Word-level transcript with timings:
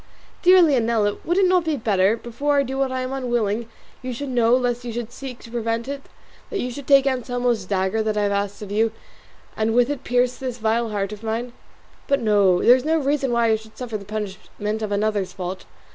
dear 0.41 0.63
Leonela, 0.63 1.19
would 1.23 1.37
it 1.37 1.45
not 1.45 1.63
be 1.63 1.77
better, 1.77 2.17
before 2.17 2.55
I 2.57 2.63
do 2.63 2.75
what 2.79 2.91
I 2.91 3.01
am 3.01 3.13
unwilling 3.13 3.69
you 4.01 4.15
should 4.15 4.29
know 4.29 4.55
lest 4.57 4.83
you 4.83 4.91
should 4.91 5.11
seek 5.11 5.37
to 5.43 5.51
prevent 5.51 5.87
it, 5.87 6.01
that 6.49 6.59
you 6.59 6.71
should 6.71 6.87
take 6.87 7.05
Anselmo's 7.05 7.65
dagger 7.65 8.01
that 8.01 8.17
I 8.17 8.23
have 8.23 8.31
asked 8.31 8.63
of 8.63 8.71
you 8.71 8.91
and 9.55 9.75
with 9.75 9.91
it 9.91 10.03
pierce 10.03 10.37
this 10.37 10.57
vile 10.57 10.89
heart 10.89 11.11
of 11.13 11.21
mine? 11.21 11.53
But 12.07 12.19
no; 12.19 12.63
there 12.63 12.75
is 12.75 12.83
no 12.83 12.97
reason 12.97 13.31
why 13.31 13.49
I 13.51 13.55
should 13.57 13.77
suffer 13.77 13.95
the 13.97 14.03
punishment 14.05 14.81
of 14.81 14.91
another's 14.91 15.33
fault. 15.33 15.65